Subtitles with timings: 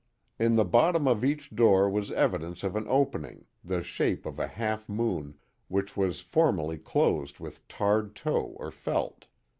[0.39, 4.47] In the bottom of each door was evidence of an opening, the shape of a
[4.47, 5.35] half moon,
[5.67, 9.27] which was formerly closed with tarred tow or felt.